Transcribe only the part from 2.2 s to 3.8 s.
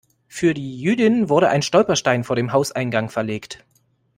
vor dem Hauseingang verlegt.